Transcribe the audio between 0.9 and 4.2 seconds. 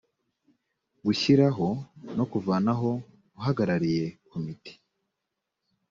gushyiraho no kuvanaho uhagarariye